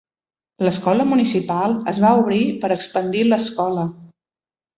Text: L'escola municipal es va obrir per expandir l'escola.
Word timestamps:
L'escola 0.67 1.03
municipal 1.09 1.75
es 1.91 1.99
va 2.07 2.15
obrir 2.23 2.41
per 2.65 2.73
expandir 2.77 3.23
l'escola. 3.29 3.87